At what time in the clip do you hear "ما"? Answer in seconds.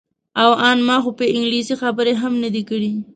0.87-0.97